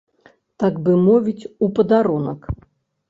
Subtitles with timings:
[0.63, 2.41] Так бы мовіць, у падарунак.